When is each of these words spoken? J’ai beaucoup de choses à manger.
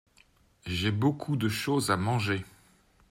J’ai 0.65 0.89
beaucoup 0.89 1.35
de 1.35 1.47
choses 1.47 1.91
à 1.91 1.95
manger. 1.95 2.43